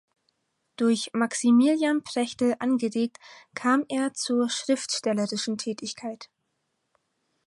Durch 0.77 1.11
Maximilian 1.13 2.03
Prechtl 2.03 2.55
angeregt 2.57 3.17
kam 3.53 3.85
er 3.87 4.13
zur 4.15 4.49
schriftstellerischen 4.49 5.59
Tätigkeit. 5.59 6.27